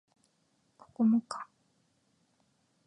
[0.79, 1.47] ここもか